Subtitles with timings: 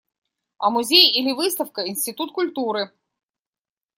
[0.57, 2.91] А музей или выставка– институт культуры.